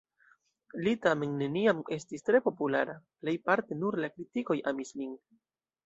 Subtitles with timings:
[0.87, 5.19] Li tamen neniam estis tre populara, plejparte nur la kritikoj amis lin.